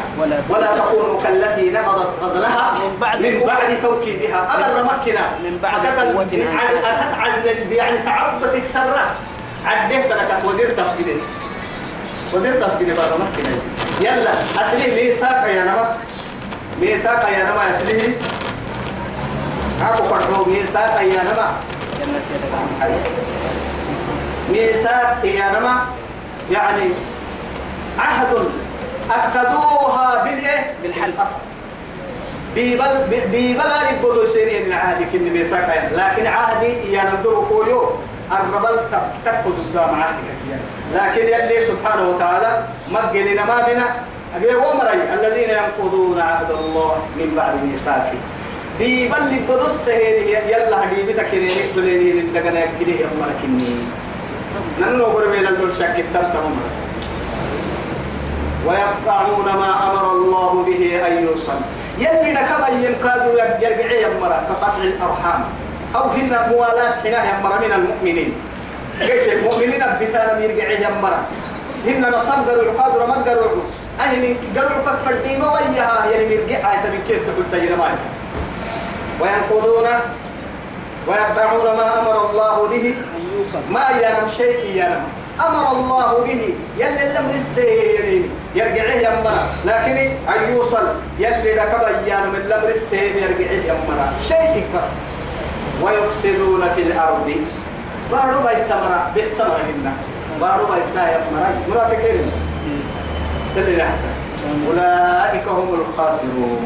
ولا 0.50 0.68
تكونوا 0.78 1.22
كالتي 1.24 1.72
نقضت 1.72 2.24
غزلها 2.24 2.72
من 2.72 2.98
بعد 3.02 3.22
من 3.22 3.44
بعد 3.48 3.82
توكيدها. 3.82 4.56
أبدا 4.56 4.84
مكنا 4.84 5.22
من 5.44 5.60
بعد 5.64 5.86
قوة 5.86 6.28
يعني 6.32 6.86
عن 7.14 7.32
يعني 7.72 7.98
تعبتك 7.98 8.64
سرة 8.64 9.16
عديت 9.66 10.06
لك 10.06 10.42
ودير 10.46 10.70
تفقدين 10.70 11.22
ودير 12.34 12.54
تفقدين 12.62 12.96
بعد 12.96 13.10
مكنا 13.14 13.56
يلا 14.02 14.34
أسلي 14.62 14.92
ميثاق 14.96 15.48
يا 15.48 15.64
نما 15.64 15.98
ميثاق 16.82 17.30
يا 17.30 17.44
نما 17.44 17.70
أسلي. 17.70 18.14
أكو 19.82 20.04
قرحو 20.04 20.46
ميثاق 20.46 21.02
يا 21.02 21.24
نما 21.24 21.54
جنة 22.00 22.22
ميثاق 24.52 25.18
يا 25.24 25.60
نما 25.60 25.86
يعني 26.52 26.90
عهد 28.00 28.28
أكدوها 29.12 30.24
بالإيه؟ 30.24 30.74
بالحلف. 30.84 31.22
أصل 31.22 31.36
بيبل 32.56 33.08
بيبل 33.32 33.62
يبدو 33.92 34.26
سيرين 34.26 34.68
العهد 34.68 35.06
كن 35.14 35.34
ميثاق 35.34 35.76
يعني. 35.76 35.96
لكن 35.96 36.28
عهدي 36.28 36.94
يا 36.94 37.14
ندور 37.14 37.46
كويو 37.50 37.90
الربل 38.32 38.80
تكد 39.26 39.44
قدام 39.46 40.02
عهدك 40.02 40.40
يعني. 40.50 40.62
لكن 40.94 41.28
يلي 41.28 41.66
سبحانه 41.68 42.10
وتعالى 42.10 42.64
مجلنا 42.92 43.46
ما 43.46 43.62
بنا 43.68 43.86
أبي 44.36 44.56
ومري 44.56 45.14
الذين 45.14 45.50
ينقضون 45.50 46.20
عهد 46.20 46.52
الله 46.52 46.98
من 47.16 47.34
بعد 47.38 47.64
ميثاقه 47.64 48.14
بيبل 48.80 49.34
يبدو 49.34 49.66
السهير 49.66 50.44
يلا 50.48 50.82
حبيبتك 50.82 51.28
كنين 51.32 51.52
يقبلين 51.60 52.18
الدقنا 52.20 52.60
يكليه 52.64 53.06
أمرك 53.06 53.40
النين 53.44 53.88
ننو 54.82 55.06
قربين 55.06 55.48
الدول 55.48 55.74
شك 55.80 55.96
التالتهم 56.00 56.56
ويقطعون 58.68 59.46
ما 59.46 59.72
أمر 59.92 60.12
الله 60.12 60.64
به 60.68 61.08
أن 61.08 61.24
يوصل 61.24 61.60
يلي 61.98 62.32
نكبا 62.32 62.68
ينقادوا 62.68 63.34
يرجعي 63.62 64.04
يمرا 64.04 64.44
كقطع 64.50 64.84
الأرحام 64.84 65.44
أو 65.96 66.04
هن 66.10 66.38
موالاة 66.52 66.94
حنا 67.04 67.20
يمرا 67.30 67.58
من 67.60 67.72
المؤمنين 67.72 68.34
قلت 69.02 69.28
المؤمنين 69.34 69.84
بتانا 70.02 70.40
يرجعي 70.44 70.76
يمرا 70.84 71.20
هن 71.88 72.02
نصب 72.18 72.50
قالوا 72.50 72.64
القادر 72.64 73.06
ما 73.08 73.14
قالوا 73.14 73.62
أهل 74.00 74.36
قالوا 74.56 74.80
كفر 74.86 75.14
ديما 75.28 75.48
وياها 75.54 76.12
يعني 76.12 76.34
يرجع 76.34 76.72
آية 76.72 76.90
من 76.90 77.02
كيف 77.08 77.20
تقول 77.28 77.46
تجينا 77.52 77.76
معي 77.76 77.92
وينقضون 79.20 79.88
ويقطعون 81.08 81.78
ما 81.78 82.00
أمر 82.02 82.30
الله 82.30 82.68
به. 82.68 82.96
ما 83.70 83.86
ينم 83.90 84.30
شيء 84.38 84.66
ينم. 84.76 85.04
أمر 85.48 85.72
الله 85.72 86.24
به. 86.24 86.54
يلي 86.78 87.12
الأمر 87.12 87.34
السيرين 87.36 88.30
يرجعه 88.56 88.94
يمنا 88.94 89.38
لكن 89.66 89.96
أن 90.34 90.54
يوصل 90.54 90.86
يلي 91.20 91.54
ركب 91.54 91.84
ينم 92.08 92.36
الأمر 92.36 92.70
السير 92.70 93.16
يرجعه 93.16 93.62
يمنا 93.70 94.14
شيء 94.28 94.66
بس. 94.76 94.90
ويفسدون 95.84 96.70
في 96.76 96.82
الأرض. 96.82 97.28
بارو 98.12 98.40
باي 98.44 98.58
سمرا. 98.62 99.12
بحسمرا 99.16 99.62
هنا 99.70 99.94
بارو 100.42 100.66
باي 100.66 100.84
سايا 100.94 101.20
مرا 101.32 101.50
مرافقين 101.70 102.32
أولئك 104.68 105.48
هم 105.48 105.70
الخاسرون. 105.74 106.64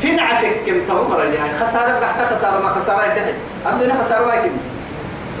في 0.00 0.12
نعتك 0.12 0.56
كم 0.66 0.80
تمر 0.88 1.24
يعني 1.24 1.58
خسارة 1.58 2.00
تحت 2.00 2.34
خسارة 2.34 2.58
ما 2.62 2.68
خسارة 2.68 3.04
ينتهي 3.04 3.34
عندنا 3.66 4.04
خسارة 4.04 4.26
ما 4.26 4.34
يمكن 4.34 4.50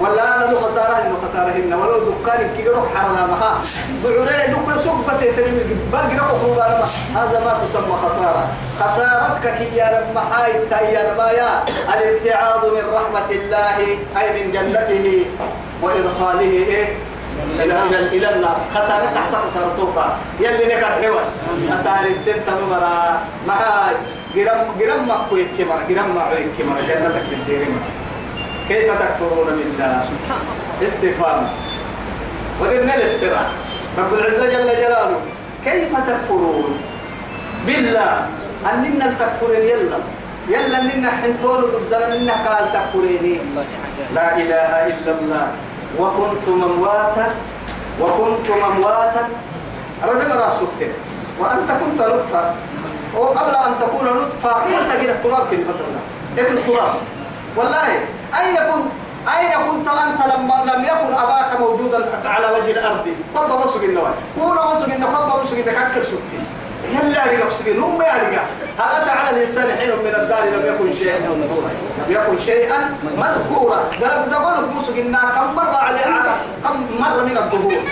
ولا 0.00 0.36
أنا 0.36 0.44
له 0.44 0.60
خسارة 0.60 1.02
إنه 1.02 1.16
خسارة 1.28 1.52
إنه 1.56 1.76
ولو 1.76 1.98
دكان 1.98 2.50
كي 2.56 2.62
يروح 2.62 2.84
حرنا 2.94 3.26
معها 3.26 3.60
بعري 4.04 4.52
لو 4.52 4.80
سوق 4.80 5.14
بتيتني 5.14 5.46
من 5.46 5.90
برجع 5.92 6.26
روح 6.26 6.88
هذا 7.16 7.40
ما 7.44 7.66
تسمى 7.66 7.96
خسارة. 8.04 8.48
خسارتك 8.80 9.58
كي 9.58 9.76
يا 9.76 9.86
رب 9.98 10.14
محاي 10.14 10.52
يا 10.94 11.14
ما 11.18 11.30
يا. 11.30 11.64
الابتعاد 11.94 12.64
من 12.64 12.84
رحمة 12.94 13.30
الله 13.30 13.78
أي 14.20 14.42
من 14.42 14.52
جنته 14.52 15.26
وإدخاله 15.82 16.40
إيه 16.40 16.96
إلى 17.54 17.98
إلى 18.16 18.34
النار. 18.34 18.60
خسارة 18.74 19.06
تحت 19.14 19.34
خسارة 19.34 19.74
توقع. 19.76 20.06
يلي 20.40 20.74
نكر 20.74 20.86
حوار. 20.86 21.24
خسارة 21.70 22.12
تنت 22.26 22.48
مرة 22.70 23.20
مع 23.46 23.56
جرم 24.34 24.60
جرم 24.80 25.08
ما 25.08 25.26
كويت 25.30 25.48
كمرة 25.58 25.82
جرم 25.88 26.14
ما 26.14 26.24
كويت 26.30 26.46
كمرة 26.58 26.80
جنتك 26.88 27.22
في 27.28 27.34
الدير 27.34 27.66
كيف 28.68 28.92
تكفرون 29.02 29.46
بالله؟ 29.46 30.04
استفهام 30.82 31.48
ودنا 32.60 32.94
الاستراحة؟ 32.94 33.52
رب 33.98 34.14
العزة 34.14 34.46
جل 34.46 34.68
جلاله. 34.82 35.20
كيف 35.64 35.90
تكفرون؟ 36.08 36.78
بالله. 37.66 38.26
أننا 38.72 39.14
تكفرين 39.20 39.62
يلا. 39.62 39.98
يلا 40.48 40.78
أننا 40.78 41.10
حنتون 41.10 41.60
ضدنا 41.60 42.06
أننا 42.16 42.32
قال 42.32 42.68
حاجة 42.70 44.04
لا 44.14 44.36
إله 44.36 44.70
إلا 44.86 45.12
الله. 45.18 45.46
وكنتم 45.98 46.62
أمواتا 46.64 47.26
وكنتم 48.00 48.58
أمواتا. 48.72 49.28
رجل 50.04 50.30
راسك 50.36 50.80
وأنت 51.40 51.70
كنت 51.80 52.00
نطفة 52.00 52.54
وقبل 53.16 53.54
أن 53.54 53.72
تكون 53.80 54.06
نطفة 54.22 54.64
كنت 54.64 55.02
كده 55.02 55.14
تراب 55.22 55.50
كده 55.50 55.60
ابن 56.38 56.56
التراب. 56.56 56.94
والله 57.56 57.86
أين 58.40 58.56
كنت؟ 58.56 58.92
أين 59.38 59.70
كنت 59.70 59.88
أنت 59.88 60.34
لما 60.34 60.72
لم 60.72 60.84
يكن 60.84 61.14
أباك 61.14 61.60
موجودا 61.60 62.08
على 62.24 62.46
وجه 62.46 62.70
الأرض؟ 62.70 63.06
قبل 63.36 63.66
مسك 63.66 63.84
النوال. 63.84 64.12
كون 64.38 64.56
مسك 64.74 64.88
النوال 64.94 65.14
قبل 65.14 65.42
مسك 65.42 65.52
النوال 65.52 65.74
كأكل 65.74 66.06
سكتي 66.06 66.40
يلا 66.84 67.24
رجع 67.24 67.48
سكين 67.58 67.82
هم 67.82 68.02
رجع 68.02 68.42
هل 68.78 69.02
أتى 69.02 69.10
على 69.10 69.36
الإنسان 69.36 69.78
حين 69.78 69.90
من 69.90 70.14
الدار 70.14 70.44
لم 70.44 70.74
يكن 70.74 70.98
شيئا؟ 70.98 71.18
مذكورا 71.18 71.70
لم 71.98 72.12
يكن 72.12 72.44
شيئا 72.44 72.94
مذكورا. 73.18 73.76
قال 73.76 74.30
دقول 74.30 74.76
مسك 74.76 74.98
النوال 74.98 75.30
كم 75.34 75.56
مرة 75.56 75.76
عليه 75.76 76.04
كم 76.64 76.86
مرة 77.00 77.22
من 77.24 77.36
الظهور 77.36 77.82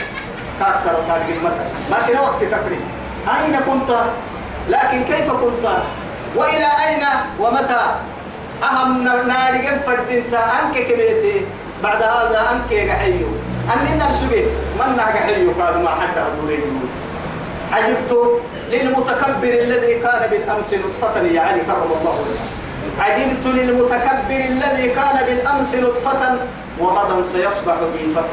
كأكثر 0.61 0.95
كان 1.09 1.21
المثل 1.33 1.67
لكن 1.91 2.19
وقت 2.19 2.41
تكريم 2.43 2.81
أين 3.29 3.61
كنت؟ 3.61 3.91
لكن 4.69 5.05
كيف 5.05 5.31
كنت 5.31 5.65
وإلى 6.37 6.69
أين 6.87 7.05
ومتى؟ 7.41 7.85
أهم 8.63 9.05
نار 9.05 9.53
جنب 9.57 9.81
فردينتا 9.87 10.39
أنك 10.39 10.77
كبيتي. 10.89 11.47
بعد 11.83 12.03
هذا 12.03 12.41
أنك 12.53 12.91
حيو 12.91 13.29
أننا 13.73 14.11
نسوي 14.11 14.43
من 14.79 14.97
نهج 14.97 15.17
حيو؟ 15.17 15.51
قال 15.61 15.83
ما 15.83 15.91
حتى 15.91 16.21
أدورين 16.21 16.81
عجبت 17.73 18.41
للمتكبر 18.71 19.49
الذي 19.49 19.95
كان 19.95 20.31
بالأمس 20.31 20.75
نطفة. 20.75 21.21
يا 21.23 21.41
علي 21.41 21.61
كرم 21.61 21.91
الله 22.01 22.19
عجبت 23.01 23.47
للمتكبر 23.47 24.41
الذي 24.49 24.89
كان 24.89 25.17
بالأمس 25.27 25.75
نطفة. 25.75 26.37
وغدا 26.79 27.23
سيصبح 27.23 27.77
جيفة 27.99 28.25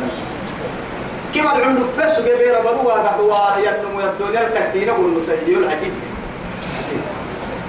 كما 1.35 1.55
العمر 1.57 1.79
فسو 1.97 2.21
جبير 2.21 2.55
بروا 2.63 2.93
قحوا 2.93 3.59
ينمو 3.65 3.99
الدنيا. 3.99 4.47
الكدين 4.47 4.89
والمسيئ 4.89 5.57
العجيب. 5.57 5.93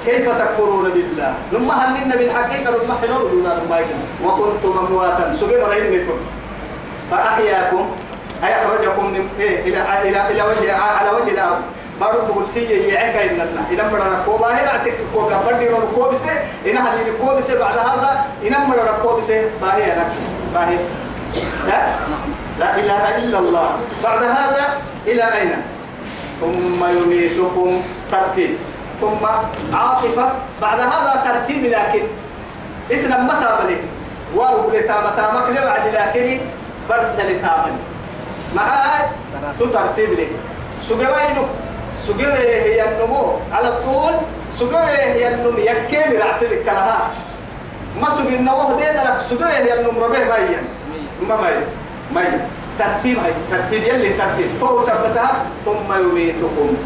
كيف 0.07 0.29
تكفرون 0.29 0.91
بالله؟ 0.91 1.35
هل 1.53 2.05
لنا 2.05 2.17
بالحقيقة 2.17 2.73
ثم 2.73 2.93
حنور 3.03 3.31
دون 3.31 3.47
المايكن 3.47 3.99
وكنتم 4.25 4.79
أمواتا. 4.79 5.35
سبب 5.41 5.53
رهنتم 5.53 6.19
فأحياكم. 7.11 7.87
أي 8.45 8.55
أخرجكم 8.55 9.05
من 9.07 9.29
إيه 9.41 9.61
إلى 9.61 9.79
إلى 10.09 10.31
إلى 10.31 10.43
وجه 10.43 10.75
على 10.77 11.11
وجه 11.11 11.31
الأرض. 11.31 11.61
بارو 12.01 12.19
بقولسية 12.29 12.93
يعيك 12.93 13.17
إننا 13.17 13.63
إن 13.71 13.93
مرة 13.93 14.21
ركوبا 14.21 14.47
هي 14.47 14.65
رعتك 14.65 14.95
كوكا. 15.15 15.37
بدي 15.51 15.69
رو 15.69 15.77
ركوبسة 15.77 16.33
إن 16.67 16.77
هل 16.79 16.99
ركوبسة 17.09 17.59
بعد 17.59 17.79
هذا 17.79 18.25
إن 18.47 18.53
مرة 18.69 18.83
ركوبسة 18.99 19.43
باهي 19.63 19.93
أنا 19.93 20.05
باهي 20.55 20.79
لا. 21.67 21.81
لا 22.61 22.77
إله 22.77 23.17
إلا 23.17 23.39
الله. 23.39 23.69
بعد 24.05 24.23
هذا 24.23 24.65
إلى 25.07 25.23
أين؟ 25.23 25.53
ثم 26.41 26.81
يميتكم 26.85 27.83
ترتيب. 28.13 28.57
ثم 29.01 29.27
عاطفة 29.77 30.33
بعد 30.63 30.81
هذا 30.81 31.23
ترتيب 31.25 31.65
لكن 31.65 32.03
اسم 32.93 33.27
متى 33.27 33.49
بلي 33.63 33.77
واو 34.35 34.71
لتامة 34.71 35.17
تامك 35.17 35.59
لوعد 35.59 35.87
لكن 35.95 36.41
برسل 36.89 37.41
تامني 37.43 37.81
معاي 38.55 39.03
تترتيب 39.61 40.11
لي. 40.11 40.27
سجوينو 40.83 41.45
سجوي 42.07 42.39
هي 42.39 42.85
النمو 42.89 43.33
على 43.53 43.73
طول 43.85 44.13
سجوي 44.55 44.97
هي 45.17 45.35
النمو 45.35 45.59
يكيم 45.59 46.21
رعتلك 46.21 46.63
كلها 46.65 47.11
ما 48.01 48.11
سجي 48.11 48.37
النوه 48.37 48.77
دي 48.77 48.85
لك 48.85 49.21
سجوي 49.31 49.49
هي 49.49 49.81
النمو 49.81 50.05
ربه 50.05 50.25
مايا 50.25 50.63
ما 51.29 51.37
مايا 51.37 51.63
مايا 52.15 52.49
ترتيب 52.79 53.19
هاي 53.19 53.33
ترتيب 53.51 53.83
يلي 53.83 54.09
ترتيب. 54.09 54.49
تو 54.61 54.83
سبتها 54.83 55.45
ثم 55.65 55.93
يميتكم. 55.93 56.77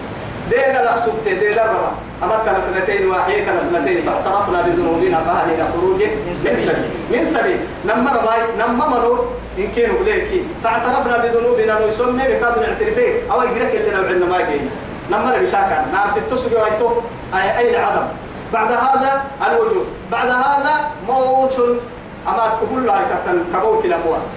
دي 0.51 0.57
لك 0.57 1.03
سبت 1.05 1.27
دي 1.41 1.55
دربا 1.55 1.93
أمتنا 2.23 2.61
سنتين 2.61 3.11
وحيتنا 3.11 3.61
سنتين 3.73 4.03
فاعترفنا 4.07 4.63
بذنوبنا 4.63 5.19
فهل 5.27 5.55
إلى 5.55 5.65
خروج 5.73 6.03
من 6.03 6.37
سبيل. 6.45 6.69
من 7.13 7.25
سبيل. 7.25 7.61
نمر 7.85 8.17
باي 8.27 8.41
نمر 8.59 9.25
إن 9.59 9.69
كانوا 9.77 9.99
بليكي. 10.01 10.45
فاعترفنا 10.65 11.17
بذنوبنا 11.19 11.87
نسمي 11.89 12.25
بكاد 12.31 12.55
نعترفه. 12.59 13.09
أو 13.33 13.43
يقرأك 13.43 13.75
اللي 13.75 13.91
نوعنا 13.91 14.27
ما 14.27 14.39
يجينا 14.39 14.71
نمر 15.11 15.39
بتاكا 15.39 15.87
ناس 15.93 16.17
التسوي 16.17 16.57
ويتو. 16.63 16.89
أي 17.35 17.59
أي 17.59 17.71
العدم 17.71 18.07
بعد 18.53 18.73
هذا 18.73 19.25
الوجود. 19.47 19.87
بعد 20.13 20.29
هذا 20.29 20.75
موت. 21.09 21.59
أما 22.29 22.45
تقول 22.61 22.87
له 22.87 22.93
تحت 23.11 23.27
كموت 23.53 23.85
الأموات 23.85 24.31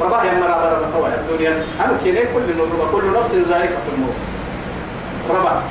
رباه 0.00 0.24
يا 0.24 0.34
مرا 0.40 0.56
برا 0.62 0.78
بتوا 0.82 1.08
الدنيا. 1.08 1.52
أنا 1.80 1.94
كده 2.04 2.20
كل 2.34 2.56
نور 2.58 2.88
كل 2.92 3.18
نفس 3.18 3.34
ذائقة 3.34 3.84
الموت. 3.94 4.18
ربا. 5.34 5.62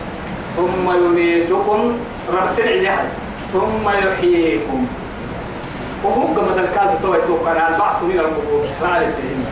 ثم 0.58 0.92
يميتكم 1.06 1.98
رب 2.34 2.50
سرع 2.58 2.76
لحد 2.76 3.08
ثم 3.54 3.90
يحييكم. 3.90 4.88
وهو 6.04 6.28
كما 6.36 6.52
تلقاد 6.56 7.02
توي 7.02 7.18
توقع 7.28 7.52
البعث 7.52 8.04
من 8.04 8.20
القبور. 8.20 8.66
رالتهم 8.82 9.46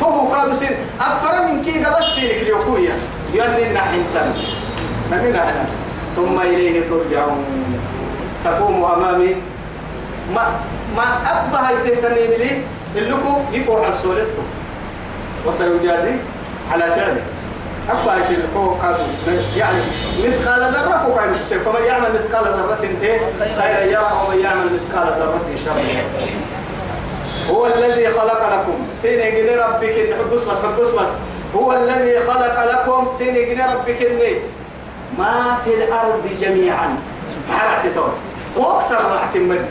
فهو 0.00 0.28
قالوا 0.34 0.54
سير 0.54 0.76
أفر 1.00 1.46
من 1.46 1.62
كي 1.62 1.80
بس 1.80 2.14
سيرك 2.14 2.42
اليوكوية. 2.42 2.94
يلنا 3.34 3.80
حنتن 3.80 4.32
نمنا 5.12 5.42
هنا 5.44 5.64
ثم 6.16 6.40
إليه 6.40 6.88
ترجعون. 6.88 7.44
تقوم 8.44 8.84
أمامي. 8.84 9.36
ما 10.34 10.44
ما 10.96 11.04
أبها 11.30 11.70
يتهتني 11.70 12.26
لي 12.36 12.50
اللكو 12.96 13.32
يفوح 13.52 13.88
السولته 13.88 14.42
وسيجازي 15.46 16.14
على 16.72 16.84
فعله. 16.84 17.22
أبا 17.90 18.14
يجي 18.16 18.40
الكو 18.40 18.74
كادو 18.82 19.02
يعني 19.56 19.78
مثقال 20.18 20.60
ذرة 20.60 21.02
فوق 21.06 21.18
عين 21.18 21.34
فمن 21.34 21.84
يعمل 21.86 22.08
مثقال 22.14 22.44
ذرة 22.44 22.78
إيه؟ 23.02 23.20
خيرا 23.38 23.80
يرى 23.80 24.12
ومن 24.26 24.40
يعمل 24.40 24.64
مثقال 24.64 25.06
ذرة 25.20 25.46
شرا. 25.64 25.76
هو 27.50 27.66
الذي 27.66 28.08
خلق 28.08 28.52
لكم. 28.54 28.86
سين 29.02 29.20
يجي 29.20 29.54
ربك 29.54 29.84
إن 29.84 30.14
حب 30.18 30.34
اسمس 30.34 30.58
حب 30.64 30.80
اسمس 30.80 31.08
هو 31.56 31.72
الذي 31.72 32.18
خلق 32.18 32.64
لكم. 32.72 33.08
سين 33.18 33.36
يجي 33.36 33.62
ربك 33.62 34.02
إني. 34.02 34.38
ما 35.18 35.56
في 35.64 35.74
الأرض 35.74 36.30
جميعا. 36.40 36.96
حرعت 37.52 37.94
تو 37.94 38.06
وأكثر 38.56 38.94
راح 38.94 39.34
من 39.34 39.68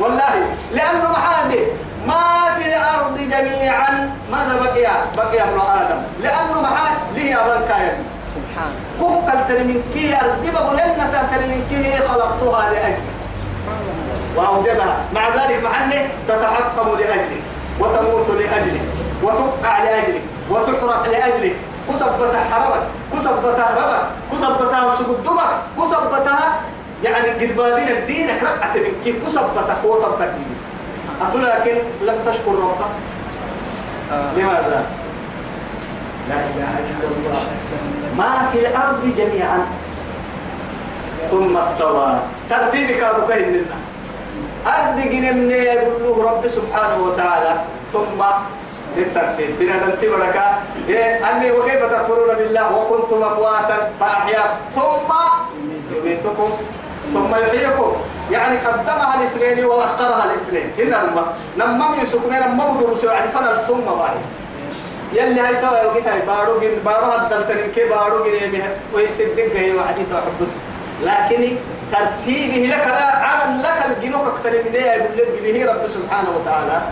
والله 0.00 0.34
لأنه 0.72 1.10
محادي 1.10 1.58
ما 2.06 2.54
في 2.58 2.66
الأرض 2.68 3.18
جميعا. 3.18 4.16
ماذا 4.32 4.60
بقي؟ 4.62 4.86
بقي 5.16 5.42
ابن 5.42 5.60
آدم. 5.60 6.02
لأنه 6.22 6.62
محاد 6.62 6.96
لي 7.14 7.34
أبن 7.34 7.66
كاية 7.68 7.98
سبحان. 8.34 8.72
كوكا 9.00 9.34
من 9.64 9.82
كي 9.94 10.16
أرضي 10.20 10.50
بقول 10.50 10.80
إن 10.80 10.96
تهتر 10.96 11.46
من 11.46 11.66
كي 11.70 12.08
خلقتها 12.08 12.72
لأجل. 12.72 13.02
وأوجدها 14.36 14.96
مع 15.14 15.28
ذلك 15.28 15.62
محني 15.64 16.06
تتحكم 16.28 16.88
لأجلك 16.98 17.42
وتموت 17.80 18.28
لأجلك 18.28 18.80
وتقع 19.22 19.82
لأجلك 19.82 20.22
وتحرق 20.50 21.06
لأجلك 21.06 21.56
كسبتها 21.88 22.44
حررك 22.52 22.82
كسبتها 23.14 23.68
ربك 23.76 24.06
كسبتها 24.32 24.96
سقدمك 24.96 25.50
كسبتها 25.78 26.60
يعني 27.04 27.30
قد 27.30 27.56
بادين 27.56 27.88
الدينك 27.88 28.42
رقعت 28.42 28.76
من 28.76 29.00
كيف 29.04 29.26
كسبتك 29.26 29.70
أقول 29.84 30.02
لكن 31.20 31.76
لم 32.02 32.18
تشكر 32.26 32.52
ربك 32.52 32.92
لماذا؟ 34.36 34.84
لا 36.28 36.34
إله 36.34 36.72
إلا 36.90 37.06
الله. 37.08 37.42
ما 38.18 38.48
في 38.52 38.58
الأرض 38.58 39.02
جميعا. 39.16 39.66
ثم 41.30 41.56
استوى. 41.56 42.18
ترتيبك 42.50 43.02
أبوكي 43.02 43.44
منا 43.44 43.76
أرض 44.66 44.98
جنمنا 45.00 45.56
يقول 45.56 46.24
رب 46.24 46.48
سبحانه 46.48 46.98
وتعالى. 47.02 47.52
ثم 47.92 48.20
للترتيب. 48.96 49.50
بنا 49.60 49.76
تنتبرك 49.78 50.36
إيه 50.88 51.30
أني 51.30 51.50
وكيف 51.50 51.82
تكفرون 51.82 52.34
بالله 52.38 52.76
وكنتم 52.76 53.22
أمواتا 53.22 53.90
فأحيا 54.00 54.44
ثم 54.74 55.10
يميتكم. 55.92 56.50
ثم 57.14 57.30
يحييكم. 57.34 57.92
يعني 58.30 58.56
قدمها 58.58 59.14
الاثنين 59.20 59.64
وأخرها 59.64 60.24
الاثنين. 60.24 60.72
هنا 60.78 60.96
لما 60.96 61.24
لما 61.56 61.86
يسكن 62.02 62.34
لما 62.34 62.70
مدرس 62.70 63.04
يعني 63.04 63.28
فانا 63.32 63.56
ثم 63.56 63.84
باي 63.84 64.18
يلي 65.12 65.40
هاي 65.40 65.56
توا 65.56 65.82
يوقيت 65.82 66.08
هاي 66.08 66.20
بارو 66.26 66.60
جن 66.60 66.68
بارو 66.84 67.04
هدل 67.04 67.48
تنين 67.48 67.70
كي 67.74 67.88
بارو 67.88 68.24
جن 68.24 68.44
يمي 68.44 68.62
ويسدق 68.94 69.54
جاي 69.54 69.74
وعدي 69.74 70.02
تحبس 70.12 70.52
لكن 71.02 71.56
ترتيبه 71.92 72.74
لك 72.74 72.86
لا 72.86 73.16
على 73.16 73.62
لك 73.62 73.96
الجنوك 73.96 74.26
أكتر 74.26 74.50
من 74.50 74.74
إيه 74.74 74.90
يقول 74.92 75.18
لك 75.18 75.42
به 75.42 75.72
رب 75.72 75.88
سبحانه 75.88 76.30
وتعالى. 76.36 76.82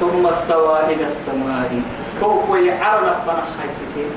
ثم 0.00 0.26
استوى 0.26 0.80
إلى 0.80 1.04
السماء. 1.04 1.80
فوق 2.20 2.50
ويعرنا 2.50 3.14
فنها 3.26 3.44
هاي 3.60 3.68
ستين 3.72 4.10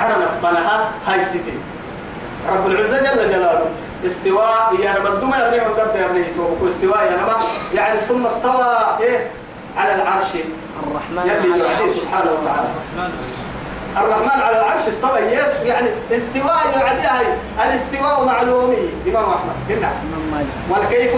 عرنا 0.00 0.28
فنها 0.42 0.90
هاي 1.06 1.24
ستين 1.24 1.60
رب 2.52 2.66
العزة 2.66 2.98
جل 2.98 3.30
جلاله. 3.30 3.66
استواء 4.06 4.74
يعني 4.80 5.00
مردوم 5.00 5.34
يا 5.34 5.48
ابني 5.48 5.60
من 5.60 5.74
قد 5.74 5.96
يا 5.96 6.06
استواء 6.68 7.12
نما 7.12 7.36
يعني 7.74 8.00
ثم 8.00 8.26
استوى 8.26 8.76
إيه 9.00 9.30
على 9.76 9.94
العرش. 9.94 10.26
الرحمن 10.86 11.18
على 11.18 11.54
العرش. 11.54 11.90
سبحانه. 11.90 12.30
وتعالى. 12.32 12.68
الرحمن 13.96 14.42
على 14.42 14.58
العرش. 14.58 14.88
استوى 14.88 15.18
يعني 15.64 15.88
استواء 16.12 16.62
يعديها 16.76 17.20
الاستواء 17.64 18.24
معلومي. 18.24 18.90
إمام 19.08 19.24
أحمد 19.24 19.54
قلنا 19.68 19.88
إمام 19.88 20.30
مالك. 20.32 20.46
والكيف؟ 20.70 21.14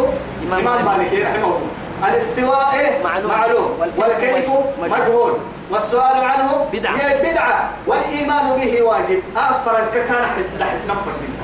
إمام 0.46 0.64
مالك. 0.64 1.12
رحمه 1.12 1.46
الله. 1.46 1.60
الاستواء 2.08 2.74
إيه؟ 2.74 3.04
معلوم. 3.04 3.30
معلوم. 3.30 3.78
والكيف 3.96 4.50
مجهول. 4.82 5.32
والسؤال 5.70 6.24
عنه؟ 6.24 6.66
بدعة. 6.72 7.22
بدعة. 7.22 7.70
والإيمان 7.86 8.58
به 8.58 8.82
واجب. 8.82 9.22
أفر 9.36 9.84
كان 9.94 10.26
حس 10.26 10.54
نفر 10.88 11.12
منها 11.22 11.39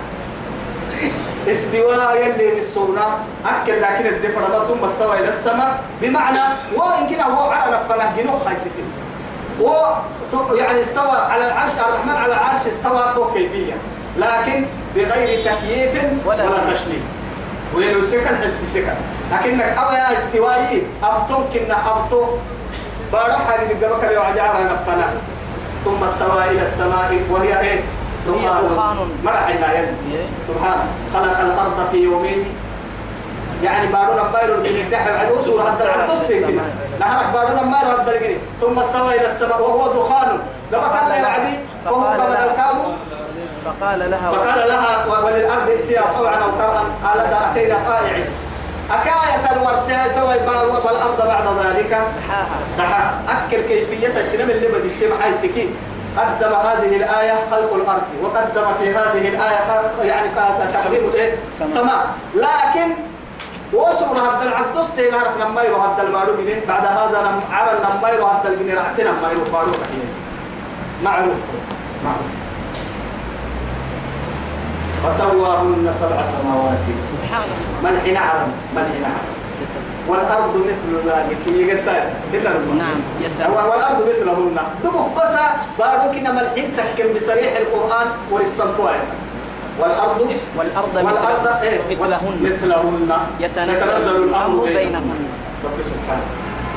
استواء 1.48 2.16
يلي 2.16 2.52
من 2.52 2.58
السونا 2.60 3.18
أكل 3.46 3.82
لكن 3.82 4.06
الدفر 4.06 4.42
ثم 4.68 4.84
استوى 4.84 5.18
إلى 5.18 5.28
السماء. 5.28 5.78
بمعنى 6.02 6.40
وإن 6.76 7.08
كنا 7.08 7.26
هو 7.26 7.50
على 7.50 7.72
نفنا 7.76 8.12
جنوح 8.18 8.44
خايستين 8.44 8.90
و 9.60 9.70
يعني 10.54 10.80
استوى 10.80 11.16
على 11.30 11.46
العرش 11.46 11.72
الرحمن 11.88 12.16
على 12.22 12.32
العرش 12.32 12.66
استوى 12.66 13.12
تو 13.14 13.32
كيفية. 13.32 13.74
لكن 14.18 14.64
بغير 14.96 15.44
تكييف 15.44 15.94
ولا 16.26 16.44
ولا. 16.44 16.72
تشبيه 16.72 17.02
ولو 17.74 18.02
سكن 18.04 18.36
حلس 18.36 18.64
سكن. 18.74 18.94
لكنك 19.32 19.78
أبا 19.78 20.12
استوائي 20.12 20.82
أبتم 21.02 21.44
كنا 21.54 21.76
أبتو 21.90 22.26
بارح 23.12 23.46
حاجة 23.48 23.72
الجبكة 23.72 24.06
اللي 24.06 24.18
وعد 24.18 24.38
على 24.38 24.64
نفنا 24.64 25.08
ثم 25.84 26.04
استوى 26.04 26.44
إلى 26.44 26.62
السماء 26.62 27.18
وهي 27.30 27.60
إيه؟ 27.60 27.80
دخان. 28.26 28.96
مرحنا 29.24 29.72
يلي 29.72 29.88
إيه. 30.12 30.26
سبحانه 30.48 30.84
خلق 31.14 31.40
الأرض 31.40 31.88
في 31.92 31.96
يومين. 31.96 32.44
يعني 33.64 33.86
بارون 33.86 34.32
بايرو 34.32 34.56
من 34.60 34.66
الدحر 34.66 35.10
عدو 35.16 35.40
سورة 35.42 35.62
هذا 35.62 35.84
العدو 35.84 36.12
السيكين 36.12 36.60
نهرك 37.00 37.26
بارون 37.34 37.72
بايرو 37.72 37.90
هذا 38.00 38.12
الجري 38.16 38.36
ثم 38.60 38.78
استوى 38.78 39.14
إلى 39.20 39.26
السماء. 39.32 39.62
وهو 39.62 39.92
دخان. 40.02 40.38
لما 40.72 40.88
كان 40.88 41.08
لا 41.08 41.16
يعدي 41.16 41.56
وهو 41.86 42.04
قبل 42.04 42.32
لها- 42.32 42.44
الكادو 42.50 42.84
فقال 43.64 44.10
لها 44.10 44.30
فقال 44.32 44.68
لها 44.68 45.06
وللأرض 45.24 45.68
ائتيا 45.68 46.02
طوعا 46.18 46.34
أو 46.34 46.50
كرها. 46.58 46.84
قالت 47.04 47.32
أتينا 47.32 47.76
طائعين 47.88 48.24
أكاية 48.90 49.36
با- 50.46 50.62
والأرض 50.84 51.18
بعد 51.28 51.44
ذلك. 51.66 51.90
دحاها 51.90 52.46
دحا 52.78 53.14
أكل 53.28 53.60
كيفية 53.62 54.20
السلم 54.20 54.50
اللي 54.50 54.68
بدي 54.68 55.04
يتم 55.04 55.14
حياتك 55.22 55.68
قدم 56.16 56.52
هذه 56.54 56.96
الآية 56.96 57.34
خلق 57.50 57.74
الأرض 57.74 58.02
وقدم 58.22 58.66
في 58.80 58.90
هذه 58.90 59.28
الآية 59.28 59.60
يعني 60.02 60.28
تقديم 60.72 61.08
الإيه؟ 61.08 61.36
سماء. 61.66 62.06
لكن 62.34 62.94
وصور 63.72 64.16
هذا 64.18 64.42
العبد 64.42 64.76
السين 64.78 65.14
عرف 65.14 65.36
لما 65.40 65.62
يروح 65.62 65.84
هذا 65.84 66.02
المارو 66.02 66.32
منين 66.36 66.60
بعد 66.68 66.86
هذا 66.86 67.22
نم 67.22 67.54
عرى 67.54 67.70
لما 67.78 68.08
يروح 68.08 68.34
هذا 68.34 68.48
الجنين 68.48 68.76
رعتنا 68.76 69.08
لما 69.08 69.30
يروح 69.32 69.48
بارو 69.48 69.72
معروف. 71.04 71.36
معروف. 72.04 72.34
فسواهن 75.04 75.92
سبع 76.00 76.22
سماوات. 76.24 76.78
سبحان 77.12 77.42
الله. 77.42 77.90
ملحنا 77.90 78.20
عرم 78.20 78.52
ملحنا 78.76 79.06
عرم 79.06 79.35
والأرض 80.08 80.54
مثل 80.56 80.90
ذلك. 81.08 81.38
يقول 81.46 81.80
سائر 81.80 82.10
إلا 82.34 82.50
نعم 82.50 83.00
والأرض 83.54 84.08
مثلهن. 84.08 84.58
دبوك 84.84 85.08
بس 85.16 85.34
بارك 85.78 86.16
إنما 86.18 86.40
الحين 86.40 86.76
تحكم 86.76 87.14
بصريح 87.14 87.56
القرآن 87.56 88.06
ورستنطوا 88.30 88.90
والأرض 89.80 90.20
والأرض 90.56 90.94
والأرض 90.94 91.46
إيه؟ 91.62 91.78
مثلهن. 91.90 92.36
مثلهن. 92.42 93.12
يتنزل 93.40 94.16
الأمر 94.24 94.64
بينهن. 94.64 95.26
رب 95.64 95.78
سبحانه. 95.82 96.26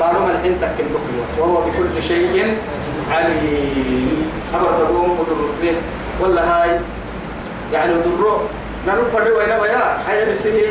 بارك 0.00 0.36
الحين 0.36 0.54
تحكم 0.60 0.86
تقوى 0.94 1.22
وهو 1.38 1.60
بكل 1.60 2.02
شيء 2.02 2.56
عليم. 3.10 4.30
أمر 4.54 4.70
تقوم 4.78 5.10
ودر 5.20 5.74
ولا 6.20 6.42
هاي 6.42 6.70
يعني 7.72 7.92
درو 7.92 8.38
نعرف 8.86 9.12
فرق 9.12 9.38
وين 9.38 9.60
ويا 9.60 9.98
حياة 10.06 10.32
بسيه 10.32 10.66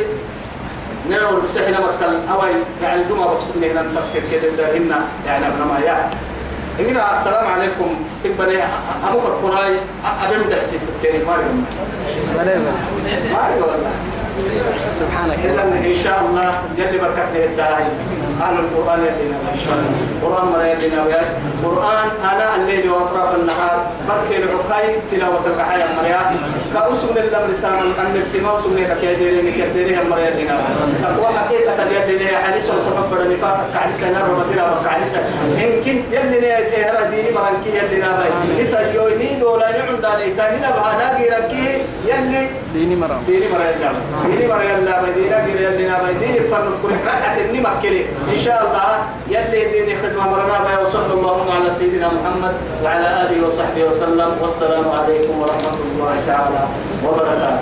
نور 1.09 1.39
بسحنا 1.39 1.79
مكتل 1.79 2.19
أوي 2.33 2.49
يعني 2.83 3.03
دوما 3.03 3.25
بقصد 3.25 3.57
لنا 3.63 3.83
تفسير 3.95 4.21
كده 4.31 4.49
دارنا 4.57 4.99
يعني 5.27 5.47
ابن 5.47 5.57
ما 5.73 5.79
يا. 5.85 6.09
هنا 6.79 7.19
السلام 7.19 7.47
عليكم. 7.47 7.95
تبني 8.23 8.63
أبو 9.09 9.19
القراي 9.27 9.75
أبي 10.23 10.43
تأسيس 10.49 10.83
التاني 10.89 11.23
ماري 11.23 11.43
ماري 13.33 13.61
والله. 13.61 13.91
سبحانك. 14.93 15.39
إذا 15.45 15.63
إن 15.63 15.95
شاء 16.03 16.19
الله 16.29 16.51
جل 16.77 16.97
بركة 16.99 17.45
الداعي 17.45 17.87
أهل 18.41 18.55
القرآن 18.59 18.99
يدينا 18.99 19.37
إن 19.53 19.59
شاء 19.65 19.73
الله. 19.73 19.91
القرآن 20.21 20.45
مرة 20.51 20.65
يدينا 20.65 21.03
ويا 21.03 21.21
القرآن 21.59 22.07
أنا 22.31 22.55
الليل 22.55 22.89
وأطراف 22.89 23.35
النهار 23.35 23.77
بركة 24.09 24.37
الحكاي 24.43 24.95
تلاوة 25.11 25.39
الكحاية 25.47 25.83
مريا 25.97 26.21
كأسم 26.73 27.15
الأمر 27.17 27.53
ساما 27.53 27.81
أن 27.99 28.15
السماء 28.21 28.59
أسم 28.59 28.77
لك 28.77 29.03
يا 29.03 29.13
ديرين 29.13 29.53
كديرين 29.57 30.09
مرة 30.09 30.19
يدينا 30.19 30.55
تقوى 31.03 31.27
حقيقة 31.37 31.77
اليد 31.83 32.27
حديث 32.43 32.65
وتحب 32.69 33.31
نفاق 33.31 33.59
كعلسة 33.73 34.09
نار 34.11 34.25
ومدينة 34.31 34.63
وكعلسة 34.81 35.19
إن 35.63 35.71
كنت 35.85 36.05
يلي 36.15 36.39
نيتها 36.39 37.09
ديني 37.09 37.31
مرنكي 37.35 37.69
يلي 37.77 37.97
نافي 38.01 38.29
إسا 38.61 38.93
يويني 38.93 39.39
دولا 39.39 39.71
نعم 39.77 39.95
دالي 39.95 40.33
كان 40.37 40.55
نبها 40.57 40.91
ناقي 40.99 41.25
ركيه 41.37 41.73
يلي 42.05 42.47
ديني 42.73 42.95
مرام 42.95 43.21
ديني 43.27 43.45
مرة 43.53 43.63
يلا 43.63 43.91
ديني 44.31 44.47
مرة 44.47 44.63
يلا 44.63 45.01
مدينة 45.01 45.37
غير 45.45 45.59
يلي 45.61 45.87
نابا 45.87 46.11
ديني 46.11 46.39
فرن 46.39 46.71
كل 46.83 46.93
رحعة 47.07 47.37
إني 47.41 47.59
مكلي 47.61 48.05
إن 48.33 48.39
شاء 48.39 48.59
الله 48.65 48.89
يلي 49.27 49.61
ديني 49.71 49.93
خدمة 50.01 50.29
مرنا 50.29 50.79
وصلى 50.79 51.13
الله 51.13 51.53
على 51.53 51.71
سيدنا 51.71 52.07
محمد 52.07 52.53
وعلى 52.83 53.07
آله 53.21 53.47
وصحبه 53.47 53.83
وسلم. 53.83 54.31
والسلام 54.41 54.85
عليكم 54.89 55.33
ورحمة 55.39 55.77
الله 55.91 56.13
تعالى 56.27 56.63
وبركاته. 57.05 57.59